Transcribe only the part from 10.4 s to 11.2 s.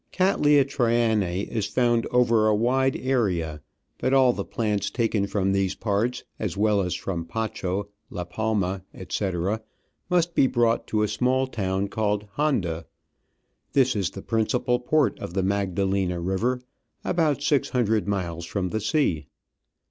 brought to a